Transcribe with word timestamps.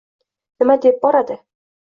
Nima 0.63 0.77
deb 0.85 0.97
boradi 1.05 1.39